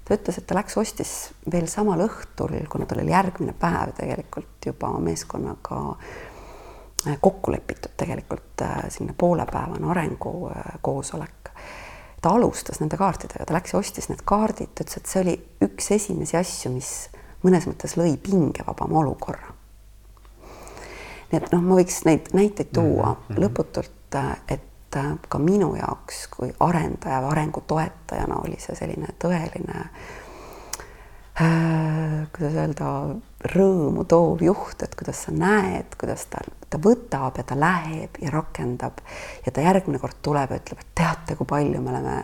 [0.06, 1.14] ta ütles, et ta läks, ostis
[1.52, 8.62] veel samal õhtul, kuna tal oli järgmine päev tegelikult juba meeskonnaga äh, kokku lepitud tegelikult
[8.62, 11.43] äh, selline poolepäevane arengukoosolek.
[12.24, 15.36] Ta alustas nende kaartidega, ta läks ja ostis need kaardid, ta ütles, et see oli
[15.68, 16.94] üks esimesi asju, mis
[17.44, 19.52] mõnes mõttes lõi pingevabama olukorra
[21.34, 23.42] nii et noh, ma võiks neid näiteid tuua mm -hmm.
[23.42, 29.80] lõputult, et äh, ka minu jaoks kui arendaja või arengu toetajana oli see selline tõeline
[29.80, 29.90] äh,
[31.34, 32.88] kuidas öelda,
[33.54, 38.32] rõõmu toov juht, et kuidas sa näed, kuidas ta, ta võtab ja ta läheb ja
[38.34, 39.02] rakendab.
[39.46, 42.18] Ja ta järgmine kord tuleb ja ütleb, et teate, kui palju me oleme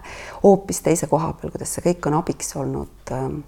[0.44, 3.14] hoopis teise koha peal, kuidas see kõik on abiks olnud.
[3.16, 3.42] Ähm,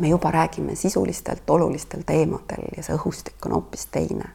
[0.00, 4.32] me juba räägime sisulistelt olulistel teemadel ja see õhustik on hoopis teine.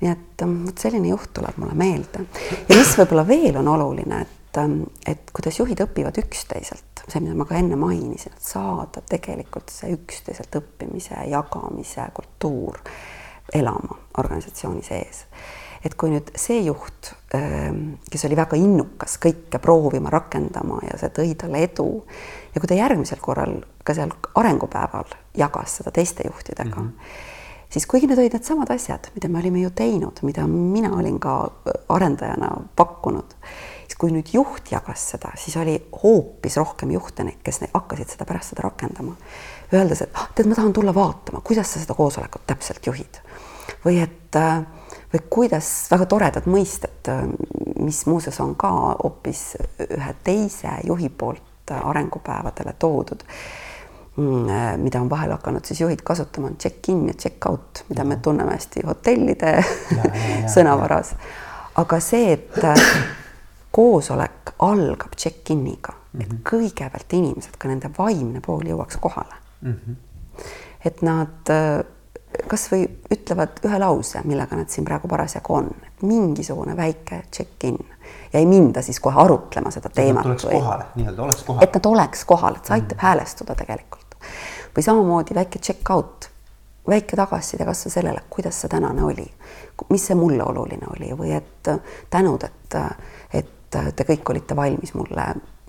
[0.00, 2.26] Nii et ähm, vot selline juht tuleb mulle meelde.
[2.68, 7.36] Ja mis võib-olla veel on oluline, et, ähm, et kuidas juhid õpivad üksteiselt, see, mida
[7.38, 12.80] ma ka enne mainisin, et saada tegelikult see üksteiselt õppimise, jagamise kultuur
[13.54, 15.26] elama organisatsiooni sees.
[15.84, 21.12] et kui nüüd see juht, ähm, kes oli väga innukas kõike proovima, rakendama ja see
[21.14, 21.86] tõi talle edu
[22.54, 27.34] ja kui ta järgmisel korral ka seal arengupäeval jagas seda teiste juhtidega mm, -hmm
[27.70, 31.34] siis kuigi need olid needsamad asjad, mida me olime ju teinud, mida mina olin ka
[31.92, 33.34] arendajana pakkunud,
[33.98, 38.66] kui nüüd juht jagas seda, siis oli hoopis rohkem juhte, kes hakkasid seda pärast seda
[38.66, 39.16] rakendama.
[39.72, 43.22] Öeldes, et ah, tead, ma tahan tulla vaatama, kuidas sa seda koosolekut täpselt juhid.
[43.84, 44.36] või et
[45.12, 47.08] või kuidas väga toredad mõisted,
[47.80, 48.70] mis muuseas on ka
[49.02, 49.56] hoopis
[49.86, 53.24] ühe teise juhi poolt arengupäevadele toodud
[54.16, 58.16] Mm, äh, mida on vahel hakanud siis juhid kasutama, on check-in ja check-out, mida me
[58.16, 59.64] tunneme hästi hotellide ja,
[59.96, 61.10] ja, ja, sõnavaras.
[61.76, 62.86] aga see, et äh,
[63.72, 66.22] koosolek algab check-in'iga mm, -hmm.
[66.22, 66.42] et mhm.
[66.50, 69.72] kõigepealt inimesed, ka nende vaimne pool jõuaks kohale mm.
[69.72, 69.96] -hmm.
[70.84, 71.84] et nad äh,
[72.48, 75.70] kasvõi ütlevad ühe lause, millega nad siin praegu parasjagu on,
[76.02, 77.78] mingisugune väike check-in
[78.32, 80.26] ja ei minda siis kohe arutlema seda teemat.
[80.26, 81.62] et nad tuleks kohale, nii-öelda oleks kohal.
[81.64, 83.06] et nad oleks kohal, et see aitab mm -hmm.
[83.06, 84.16] häälestada tegelikult
[84.76, 86.30] või samamoodi väike check out,
[86.88, 89.26] väike tagasiside kasvõi sellele, kuidas see tänane oli,
[89.88, 91.70] mis see mulle oluline oli või et
[92.10, 92.76] tänud, et,
[93.74, 95.26] et te kõik olite valmis mulle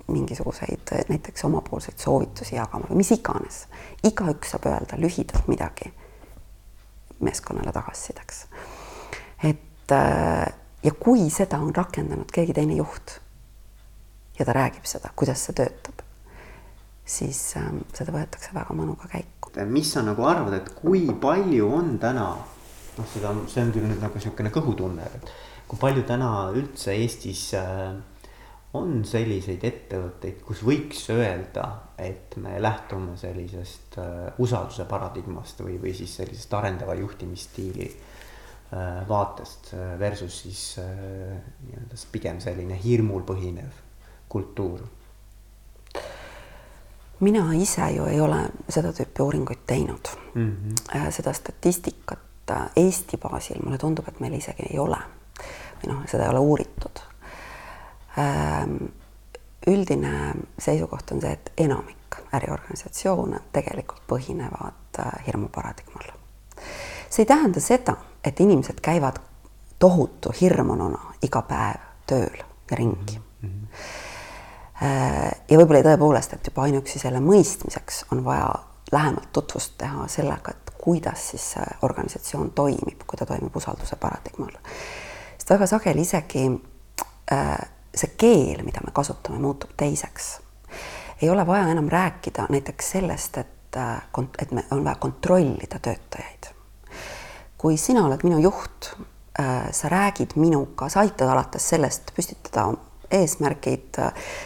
[0.08, 3.66] mingisuguseid näiteks omapoolseid soovitusi jagama või mis iganes.
[4.04, 5.92] igaüks saab öelda lühidalt midagi
[7.20, 8.46] meeskonnale tagasisideks.
[9.44, 9.96] et
[10.82, 13.18] ja kui seda on rakendanud keegi teine juht
[14.38, 16.04] ja ta räägib seda, kuidas see töötab,
[17.08, 19.50] siis ähm, seda võetakse väga mõnuga käiku.
[19.66, 22.28] mis sa nagu arvad, et kui palju on täna,
[22.98, 25.32] noh, seda on, see on küll nüüd nagu niisugune kõhutunne, et
[25.68, 27.92] kui palju täna üldse Eestis äh,
[28.78, 31.66] on selliseid ettevõtteid, kus võiks öelda,
[32.00, 39.74] et me lähtume sellisest äh, usalduse paradigmast või, või siis sellisest arendava juhtimisstiili äh, vaatest
[40.00, 43.84] versus siis nii-öelda pigem selline hirmul põhinev
[44.28, 44.86] kultuur
[47.24, 50.50] mina ise ju ei ole seda tüüpi uuringuid teinud mm.
[50.56, 51.12] -hmm.
[51.12, 52.24] seda statistikat
[52.76, 54.96] Eesti baasil mulle tundub, et meil isegi ei ole
[55.78, 57.02] või noh, seda ei ole uuritud.
[58.18, 58.76] Ähm,
[59.68, 66.12] üldine seisukoht on see, et enamik äriorganisatsioone tegelikult põhinevad äh, hirmuparadigmal.
[67.08, 69.20] see ei tähenda seda, et inimesed käivad
[69.78, 73.48] tohutu hirmununa iga päev tööl ja ringi mm.
[73.48, 74.06] -hmm
[75.48, 78.52] ja võib-olla tõepoolest, et juba ainuüksi selle mõistmiseks on vaja
[78.92, 84.54] lähemalt tutvust teha sellega, et kuidas siis see organisatsioon toimib, kui ta toimib usalduse paradigmal.
[85.48, 86.42] Sest väga sageli isegi
[87.32, 87.58] äh,
[87.94, 90.40] see keel, mida me kasutame, muutub teiseks.
[91.22, 94.02] ei ole vaja enam rääkida näiteks sellest, et, äh,
[94.42, 96.52] et me, on vaja kontrollida töötajaid.
[97.58, 98.92] kui sina oled minu juht,
[99.70, 102.72] sa räägid minuga, sa aitad alates sellest püstitada
[103.10, 103.98] eesmärgid,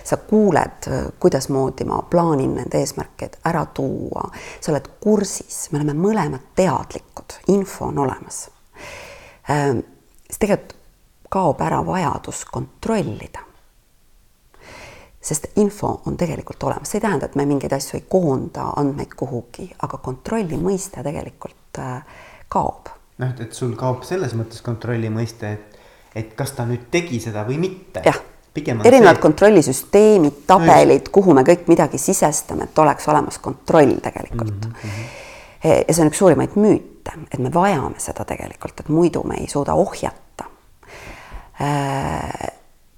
[0.04, 0.88] sa kuuled,
[1.20, 4.28] kuidasmoodi ma plaanin need eesmärgid ära tuua,
[4.60, 8.44] sa oled kursis, me oleme mõlemad teadlikud, info on olemas.
[9.48, 10.76] Siis tegelikult
[11.32, 13.48] kaob ära vajadus kontrollida.
[15.22, 19.14] sest info on tegelikult olemas, see ei tähenda, et me mingeid asju ei koonda andmeid
[19.16, 22.02] kuhugi, aga kontrolli mõiste tegelikult äh,
[22.48, 22.90] kaob.
[23.22, 25.78] noh, et sul kaob selles mõttes kontrolli mõiste, et,
[26.14, 28.02] et kas ta nüüd tegi seda või mitte.
[28.04, 28.18] jah
[28.54, 29.22] erinevad see...
[29.22, 34.72] kontrollisüsteemid, tabelid, kuhu me kõik midagi sisestame, et oleks olemas kontroll tegelikult mm.
[34.82, 35.78] -hmm.
[35.88, 39.48] ja see on üks suurimaid müüte, et me vajame seda tegelikult, et muidu me ei
[39.48, 40.20] suuda ohjata.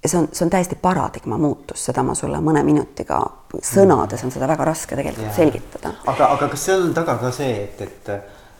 [0.05, 3.19] See on, see on täiesti paradigma muutus, seda ma sulle mõne minutiga
[3.63, 5.35] sõnades on seda väga raske tegelikult ja.
[5.35, 5.93] selgitada.
[6.11, 8.11] aga, aga kas seal on taga ka see, et, et,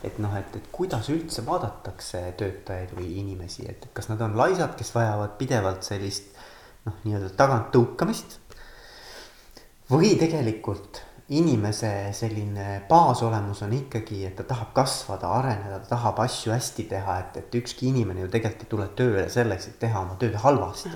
[0.10, 4.76] et noh, et, et kuidas üldse vaadatakse töötajaid või inimesi, et kas nad on laisad,
[4.78, 6.32] kes vajavad pidevalt sellist
[6.86, 8.40] noh, nii-öelda tagant tõukamist.
[9.90, 16.54] või tegelikult inimese selline baasolemus on ikkagi, et ta tahab kasvada, areneda, ta tahab asju
[16.54, 20.20] hästi teha, et, et ükski inimene ju tegelikult ei tule tööle selleks, et teha oma
[20.22, 20.94] tööd halvasti.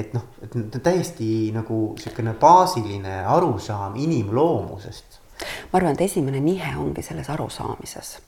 [0.00, 5.18] Et noh, et täiesti nagu niisugune baasiline arusaam inimloomusest.
[5.72, 8.18] Ma arvan, et esimene nihe ongi selles arusaamises.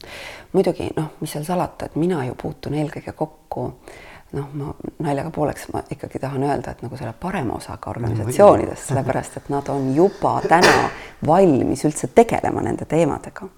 [0.52, 3.70] muidugi noh, mis seal salata, et mina ju puutun eelkõige kokku
[4.32, 9.36] noh, ma naljaga pooleks ma ikkagi tahan öelda, et nagu selle parema osaga organisatsioonidest, sellepärast
[9.36, 10.88] et nad on juba täna
[11.26, 13.48] valmis üldse tegelema nende teemadega.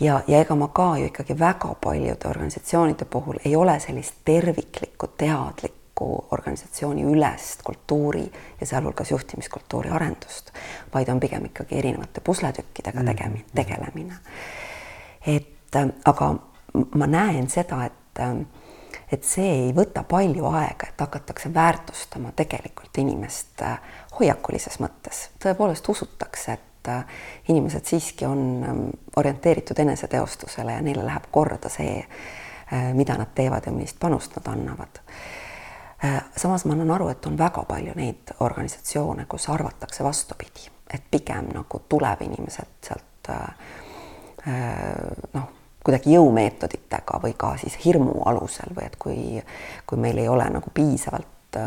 [0.00, 5.06] ja, ja ega ma ka ju ikkagi väga paljude organisatsioonide puhul ei ole sellist terviklikku
[5.06, 8.24] teadlikku organisatsiooni ülest kultuuri
[8.60, 10.50] ja sealhulgas juhtimiskultuuri arendust,
[10.94, 13.06] vaid on pigem ikkagi erinevate pusletükkidega mm.
[13.06, 14.14] tegemi-, tegelemine.
[15.26, 16.34] et äh, aga
[16.94, 18.36] ma näen seda, et äh,
[19.12, 23.78] et see ei võta palju aega, et hakatakse väärtustama tegelikult inimest äh,
[24.18, 26.90] hoiakulises mõttes, tõepoolest usutakse, et
[27.48, 28.80] inimesed siiski on ähm,
[29.16, 32.02] orienteeritud eneseteostusele ja neile läheb korda see,
[32.96, 34.98] mida nad teevad ja millist panust nad annavad.
[36.04, 41.04] Äh, samas ma annan aru, et on väga palju neid organisatsioone, kus arvatakse vastupidi, et
[41.10, 43.42] pigem nagu tuleb inimesed sealt äh,
[44.50, 45.46] äh, noh,
[45.84, 49.18] kuidagi jõumeetoditega või ka siis hirmu alusel või et kui,
[49.86, 51.58] kui meil ei ole nagu piisavalt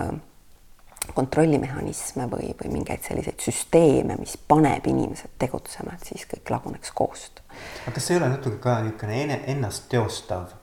[1.14, 7.44] kontrollimehhanisme või, või mingeid selliseid süsteeme, mis paneb inimesed tegutsema, et siis kõik laguneks koost.
[7.86, 10.56] aga kas see ei ole natuke ka niisugune ennast teostav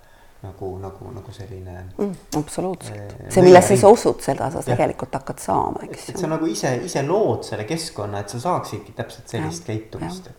[0.43, 2.15] nagu, nagu, nagu selline mm,.
[2.39, 6.19] absoluutselt, see, millesse sa usud, seda sa tegelikult hakkad saama, eks ju.
[6.19, 10.31] sa nagu ise, ise lood selle keskkonna, et sa saaksidki täpselt sellist ja, käitumist,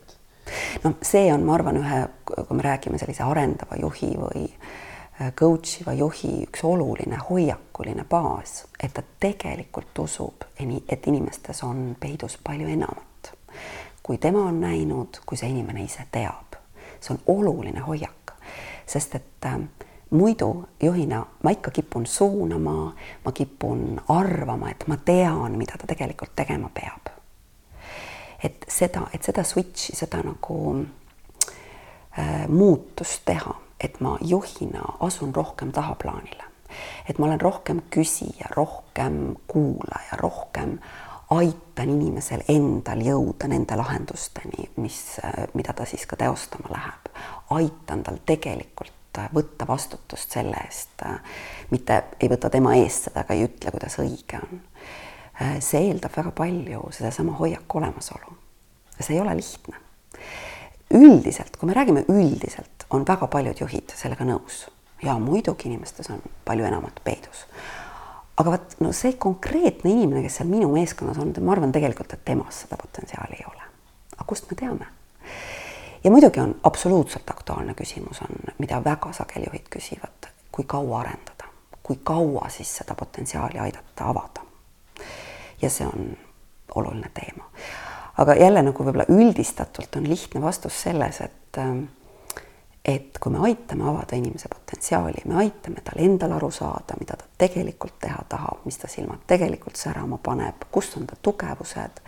[0.84, 5.80] noh, see on, ma arvan, ühe, kui me räägime sellise arendava juhi või äh, coach
[5.82, 12.68] iva juhi üks oluline hoiakuline baas, et ta tegelikult usub, et inimestes on peidus palju
[12.68, 13.32] enamat,
[14.02, 16.60] kui tema on näinud, kui see inimene ise teab.
[17.00, 18.32] see on oluline hoiak,
[18.86, 19.58] sest et äh,
[20.10, 26.36] muidu juhina ma ikka kipun suunama, ma kipun arvama, et ma tean, mida ta tegelikult
[26.36, 27.13] tegema peab.
[28.44, 30.58] Et seda, et seda switch'i, seda nagu
[32.18, 36.50] äh, muutust teha, et ma juhina asun rohkem tahaplaanile,
[37.08, 40.78] et ma olen rohkem küsija, rohkem kuulaja, rohkem
[41.34, 47.10] aitan inimesel endal jõuda nende lahendusteni, mis, äh, mida ta siis ka teostama läheb.
[47.50, 51.20] aitan tal tegelikult Äh, võtta vastutust selle eest, äh,
[51.70, 54.62] mitte ei võta tema eest seda, aga ei ütle, kuidas õige on.
[55.42, 58.36] Äh, see eeldab väga palju sedasama hoiaku olemasolu.
[59.00, 59.76] see ei ole lihtne.
[60.94, 64.68] üldiselt, kui me räägime üldiselt, on väga paljud juhid sellega nõus
[65.02, 67.46] ja muidugi inimestes on palju enamat peidus.
[68.36, 72.24] aga vot no see konkreetne inimene, kes seal minu meeskonnas on, ma arvan tegelikult, et
[72.24, 73.62] temas seda potentsiaali ei ole.
[74.14, 74.86] aga kust me teame?
[76.04, 81.50] ja muidugi on absoluutselt aktuaalne küsimus on, mida väga sageli juhid küsivad, kui kaua arendada,
[81.82, 84.43] kui kaua siis seda potentsiaali aidata avada.
[85.62, 86.16] Ja see on
[86.74, 87.44] oluline teema.
[88.18, 91.60] aga jälle nagu võib-olla üldistatult on lihtne vastus selles, et
[92.84, 97.24] et kui me aitame avada inimese potentsiaali, me aitame tal endal aru saada, mida ta
[97.38, 102.00] tegelikult teha tahab, mis ta silmad tegelikult särama paneb, kus on ta tugevused.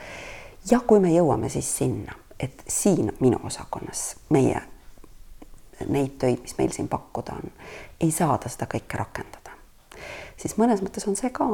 [0.71, 4.63] ja kui me jõuame siis sinna et siin minu osakonnas meie
[5.89, 7.51] neid töid, mis meil siin pakkuda on,
[8.01, 9.46] ei saa ta seda kõike rakendada.
[10.37, 11.47] Siis mõnes mõttes on see ka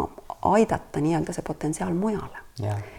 [0.52, 2.42] aidata nii-öelda see potentsiaal mujale.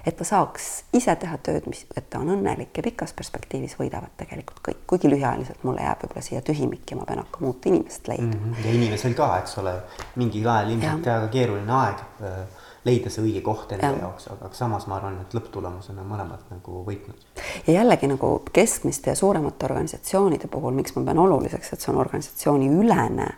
[0.06, 4.16] et ta saaks ise teha tööd, mis, et ta on õnnelik ja pikas perspektiivis võidavad
[4.18, 8.08] tegelikult kõik, kuigi lühiajaliselt mulle jääb võib-olla siia tühimik ja ma pean hakkama uut inimest
[8.08, 8.44] leidma mm.
[8.44, 8.66] -hmm.
[8.66, 9.76] ja inimesel ka, eks ole,
[10.16, 14.00] mingil ajal ilmselt väga keeruline aeg äh, leida see õige koht enda ja.
[14.06, 17.28] jaoks, aga samas ma arvan, et lõpptulemusena mõlemad nagu võitnud.
[17.68, 22.02] ja jällegi nagu keskmiste ja suuremate organisatsioonide puhul, miks ma pean oluliseks, et see on
[22.04, 23.30] organisatsiooni ülene,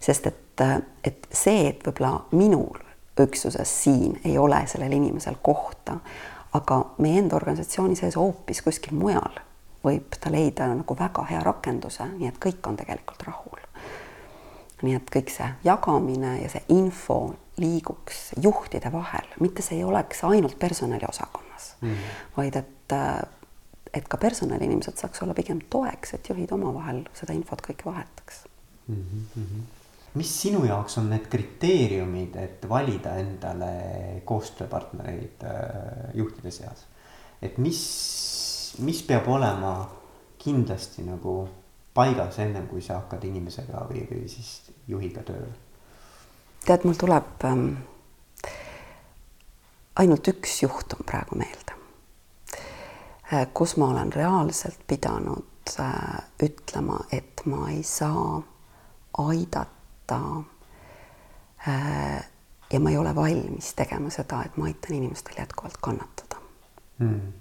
[0.00, 0.44] sest et,
[1.04, 2.80] et see, et võib-olla minul
[3.18, 5.98] üksuses siin ei ole sellel inimesel kohta,
[6.54, 9.40] aga meie enda organisatsiooni sees hoopis kuskil mujal
[9.84, 13.64] võib ta leida nagu väga hea rakenduse, nii et kõik on tegelikult rahul.
[14.82, 20.22] nii et kõik see jagamine ja see info liiguks juhtide vahel, mitte see ei oleks
[20.24, 22.20] ainult personaliosakonnas mm, -hmm.
[22.36, 22.94] vaid et,
[23.94, 28.44] et ka personaliinimesed saaks olla pigem toeks, et juhid omavahel seda infot kõike vahetaks
[28.86, 28.94] mm.
[28.94, 29.77] -hmm.
[30.18, 33.70] Mis sinu jaoks on need kriteeriumid, et valida endale
[34.28, 36.86] koostööpartnereid äh, juhtide seas?
[37.42, 37.80] et mis,
[38.82, 39.72] mis peab olema
[40.42, 41.34] kindlasti nagu
[41.94, 45.54] paigas ennem kui sa hakkad inimesega või, või siis juhiga tööle?
[46.66, 47.68] tead, mul tuleb ähm,
[50.02, 51.78] ainult üks juhtum praegu meelde
[53.32, 58.40] äh,, kus ma olen reaalselt pidanud äh, ütlema, et ma ei saa
[59.18, 59.77] aidata
[60.08, 60.42] võtta.
[61.68, 62.24] Äh,
[62.72, 66.36] ja ma ei ole valmis tegema seda, et ma aitan inimestel jätkuvalt kannatada
[66.98, 67.32] mm..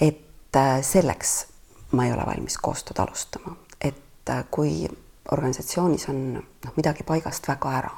[0.00, 1.46] et äh, selleks
[1.92, 4.86] ma ei ole valmis koostööd alustama, et äh, kui
[5.32, 7.90] organisatsioonis on noh, midagi paigast väga ära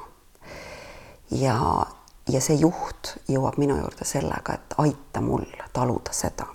[1.31, 1.85] ja,
[2.27, 6.49] ja see juht jõuab minu juurde sellega, et aita mul taluda seda,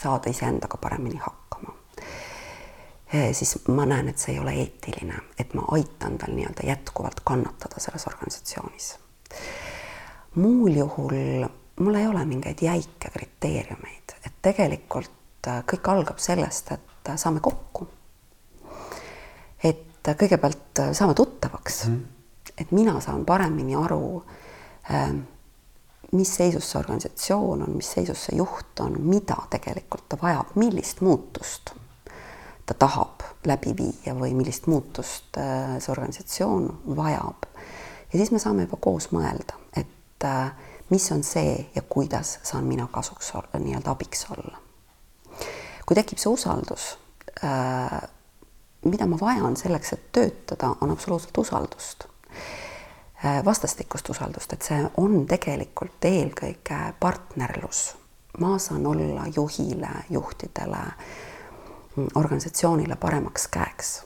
[0.00, 1.83] saada iseendaga paremini hakkama
[3.32, 7.80] siis ma näen, et see ei ole eetiline, et ma aitan tal nii-öelda jätkuvalt kannatada
[7.80, 8.94] selles organisatsioonis.
[10.34, 11.46] muul juhul
[11.80, 17.40] mul ei ole mingeid jäike kriteeriumeid, et tegelikult äh, kõik algab sellest, et äh, saame
[17.40, 17.88] kokku.
[19.64, 22.02] et äh, kõigepealt saame tuttavaks mm.,
[22.58, 24.22] et mina saan paremini aru,
[26.12, 31.00] mis seisus see organisatsioon on, mis seisus see juht on, mida tegelikult ta vajab, millist
[31.02, 31.72] muutust
[32.66, 37.46] ta tahab läbi viia või millist muutust äh, see organisatsioon vajab.
[38.12, 40.52] ja siis me saame juba koos mõelda, et äh,
[40.90, 44.58] mis on see ja kuidas saan mina kasuks olla, nii-öelda abiks olla.
[45.86, 46.94] kui tekib see usaldus,
[47.44, 48.00] äh,
[48.84, 52.08] mida ma vajan selleks, et töötada, on absoluutselt usaldust
[53.44, 57.94] vastastikust usaldust, et see on tegelikult eelkõige partnerlus.
[58.38, 60.82] ma saan olla juhile, juhtidele
[62.14, 64.02] organisatsioonile paremaks käeks.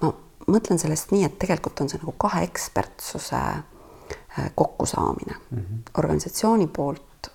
[0.00, 0.12] ma
[0.46, 5.58] mõtlen sellest nii, et tegelikult on see nagu kahe ekspertsuse äh, kokkusaamine mm.
[5.58, 5.82] -hmm.
[5.98, 7.30] organisatsiooni poolt,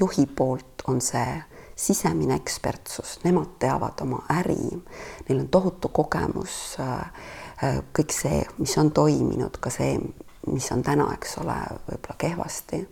[0.00, 1.42] juhi poolt on see
[1.76, 4.82] sisemine ekspertsus, nemad teavad oma äri,
[5.28, 7.12] neil on tohutu kogemus, äh,
[7.64, 9.98] äh, kõik see, mis on toiminud, ka see,
[10.46, 11.56] mis on täna, eks ole,
[11.90, 12.88] võib-olla kehvasti.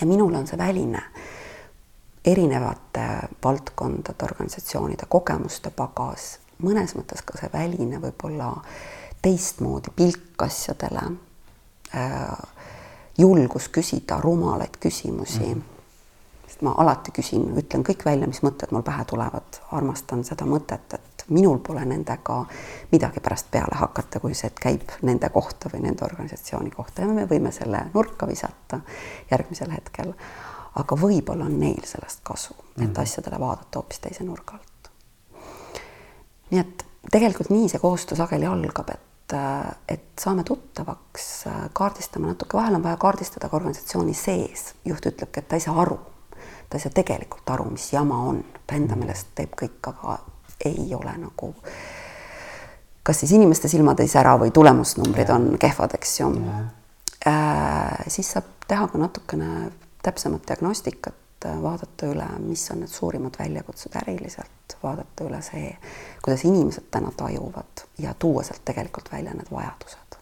[0.00, 1.02] ja minul on see väline
[2.24, 8.52] erinevate valdkondade, organisatsioonide kogemuste pagas, mõnes mõttes ka see väline võib-olla
[9.22, 11.04] teistmoodi pilk asjadele
[11.96, 12.38] äh,,
[13.18, 15.52] julgus küsida rumalaid küsimusi mm.
[15.54, 16.48] -hmm.
[16.48, 20.94] sest ma alati küsin, ütlen kõik välja, mis mõtted mul pähe tulevad, armastan seda mõtet,
[20.94, 22.44] et minul pole nendega
[22.92, 27.26] midagi pärast peale hakata, kui see käib nende kohta või nende organisatsiooni kohta ja me
[27.28, 28.80] võime selle nurka visata
[29.30, 30.14] järgmisel hetkel
[30.78, 33.00] aga võib-olla on neil sellest kasu, et mm.
[33.02, 34.90] asjadele vaadata hoopis teise nurga alt.
[36.50, 39.34] nii et tegelikult nii see koostöö sageli algab, et,
[39.88, 41.26] et saame tuttavaks,
[41.72, 45.78] kaardistame natuke, vahel on vaja kaardistada ka organisatsiooni sees, juht ütlebki, et ta ei saa
[45.82, 45.98] aru,
[46.68, 49.04] ta ei saa tegelikult aru, mis jama on, ta enda mm.
[49.04, 50.20] meelest teeb kõik, aga
[50.68, 51.54] ei ole nagu
[53.02, 56.28] kas siis inimeste silmad ei sära või tulemusnumbrid on kehvad, eks ju.
[57.26, 59.70] Äh, siis saab teha ka natukene
[60.02, 61.14] täpsemat diagnostikat,
[61.62, 65.72] vaadata üle, mis on need suurimad väljakutsed äriliselt, vaadata üle see,
[66.22, 70.18] kuidas inimesed täna tajuvad ja tuua sealt tegelikult välja need vajadused.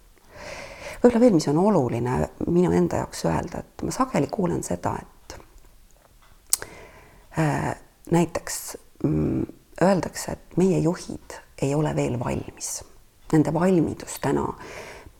[1.03, 5.39] võib-olla veel, mis on oluline minu enda jaoks öelda, et ma sageli kuulen seda, et
[7.39, 7.74] äh,
[8.11, 9.47] näiteks mm,
[9.83, 12.85] öeldakse, et meie juhid ei ole veel valmis.
[13.33, 14.47] Nende valmidus täna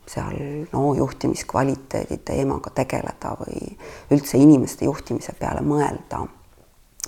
[0.09, 3.73] seal no juhtimiskvaliteedi teemaga tegeleda või
[4.15, 6.25] üldse inimeste juhtimise peale mõelda,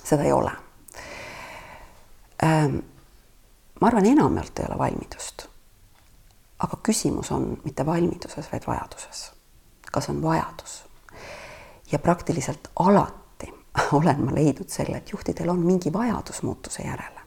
[0.03, 0.51] seda ei ole.
[2.43, 2.77] Ähm,
[3.81, 5.47] ma arvan, enamjaolt ei ole valmidust.
[6.61, 9.31] aga küsimus on mitte valmiduses, vaid vajaduses.
[9.91, 10.83] kas on vajadus?
[11.91, 13.53] ja praktiliselt alati
[13.99, 17.20] olen ma leidnud selle, et juhtidel on mingi vajadus muutuse järele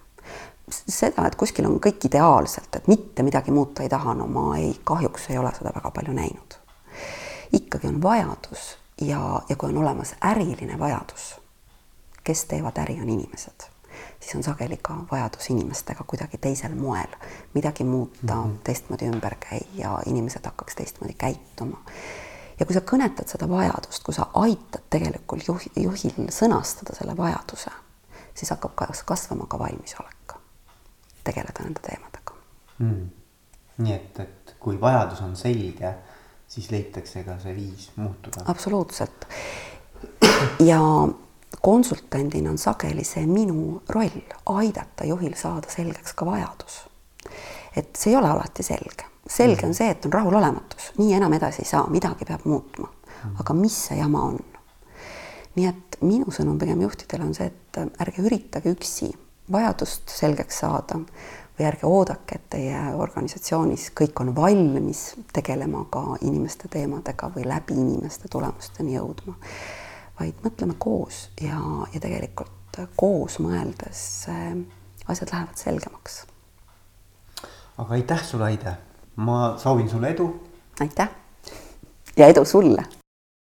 [0.89, 4.73] seda, et kuskil on kõik ideaalselt, et mitte midagi muuta ei taha, no ma ei,
[4.85, 6.59] kahjuks ei ole seda väga palju näinud.
[7.53, 11.35] ikkagi on vajadus ja, ja kui on olemas äriline vajadus,
[12.25, 13.67] kes teevad äri, on inimesed,
[14.21, 17.17] siis on sageli ka vajadus inimestega kuidagi teisel moel
[17.55, 18.59] midagi muuta mm, -hmm.
[18.65, 21.83] teistmoodi ümber käia, inimesed hakkaks teistmoodi käituma.
[22.61, 27.71] ja kui sa kõnetad seda vajadust, kui sa aitad tegelikult juhi, juhil sõnastada selle vajaduse,
[28.35, 28.73] siis hakkab
[29.05, 30.34] kasvama ka valmisolek
[31.25, 32.39] tegeleda nende teemadega
[32.79, 33.05] mm..
[33.85, 35.91] nii et, et kui vajadus on selge,
[36.49, 38.45] siis leitakse ka see viis muutuda.
[38.51, 39.27] absoluutselt.
[40.61, 40.81] ja
[41.61, 44.21] konsultandina on sageli see minu roll
[44.57, 46.85] aidata juhil saada selgeks ka vajadus.
[47.77, 49.11] et see ei ole alati selge.
[49.27, 52.89] selge on see, et on rahulolematus, nii enam edasi ei saa, midagi peab muutma.
[53.41, 54.41] aga mis see jama on?
[55.55, 59.13] nii et minu sõnum pigem juhtidele on see, et ärge üritage üksi
[59.53, 61.01] vajadust selgeks saada
[61.59, 67.77] või ärge oodake, et teie organisatsioonis kõik on valmis tegelema ka inimeste teemadega või läbi
[67.79, 69.37] inimeste tulemusteni jõudma.
[70.21, 71.59] vaid mõtleme koos ja,
[71.93, 74.57] ja tegelikult koos mõeldes äh,
[75.07, 76.27] asjad lähevad selgemaks.
[77.79, 78.77] aga aitäh sulle, Aide.
[79.17, 80.41] ma soovin sulle edu.
[80.81, 81.09] aitäh
[82.17, 82.85] ja edu sulle